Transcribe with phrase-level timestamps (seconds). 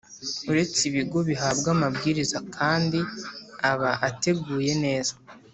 [0.49, 2.99] Uretse ibigo bihabwa amabwiriza kandi
[3.71, 5.13] aba ateguye neza